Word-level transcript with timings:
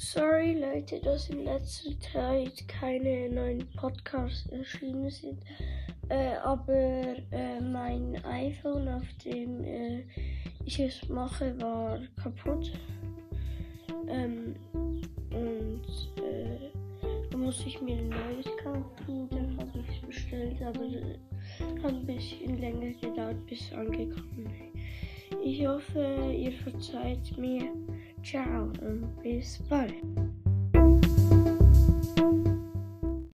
Sorry 0.00 0.52
Leute, 0.52 1.00
dass 1.00 1.28
in 1.28 1.42
letzter 1.42 1.90
Zeit 1.98 2.68
keine 2.68 3.28
neuen 3.30 3.68
Podcasts 3.74 4.48
erschienen 4.50 5.10
sind. 5.10 5.42
Äh, 6.08 6.36
aber 6.36 7.16
äh, 7.32 7.60
mein 7.60 8.24
iPhone, 8.24 8.86
auf 8.86 9.02
dem 9.24 9.64
äh, 9.64 10.04
ich 10.64 10.78
es 10.78 11.08
mache, 11.08 11.60
war 11.60 11.98
kaputt. 12.22 12.72
Ähm, 14.06 14.54
und 15.32 15.82
äh, 16.22 16.70
da 17.28 17.36
muss 17.36 17.66
ich 17.66 17.82
mir 17.82 17.96
ein 17.96 18.08
neues 18.08 18.46
kaufen. 18.62 19.28
Dann 19.30 19.56
habe 19.58 19.80
ich 19.80 19.96
es 19.96 20.06
bestellt, 20.06 20.62
aber 20.62 20.84
es 20.84 21.82
hat 21.82 21.92
ein 21.92 22.06
bisschen 22.06 22.60
länger 22.60 22.92
gedauert, 23.00 23.44
bis 23.46 23.62
es 23.62 23.72
angekommen 23.72 24.46
ist. 24.46 25.38
Ich 25.44 25.66
hoffe, 25.66 26.32
ihr 26.36 26.52
verzeiht 26.52 27.36
mir. 27.36 27.72
Ciao 28.22 28.64
und 28.80 29.22
bis 29.22 29.58
bald. 29.68 29.94